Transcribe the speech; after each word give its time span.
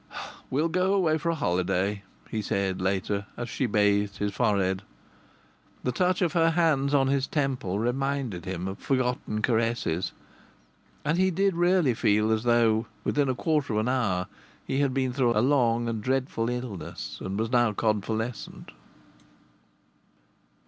"We'll 0.49 0.67
go 0.67 0.95
away 0.95 1.19
for 1.19 1.29
a 1.29 1.35
holiday," 1.35 2.01
he 2.27 2.41
said, 2.41 2.81
later, 2.81 3.27
as 3.37 3.49
she 3.51 3.67
bathed 3.67 4.17
his 4.17 4.33
forehead. 4.33 4.81
The 5.83 5.91
touch 5.91 6.23
of 6.23 6.33
her 6.33 6.49
hands 6.49 6.95
on 6.95 7.05
his 7.05 7.27
temples 7.27 7.77
reminded 7.81 8.45
him 8.45 8.67
of 8.67 8.79
forgotten 8.79 9.43
caresses. 9.43 10.11
And 11.05 11.19
he 11.19 11.29
did 11.29 11.53
really 11.55 11.93
feel 11.93 12.31
as 12.31 12.41
though, 12.41 12.87
within 13.03 13.29
a 13.29 13.35
quarter 13.35 13.73
of 13.73 13.79
an 13.81 13.89
hour, 13.89 14.25
he 14.65 14.79
had 14.79 14.91
been 14.91 15.13
through 15.13 15.37
a 15.37 15.41
long 15.45 15.87
and 15.87 16.01
dreadful 16.01 16.49
illness 16.49 17.19
and 17.23 17.37
was 17.37 17.51
now 17.51 17.71
convalescent. 17.71 18.71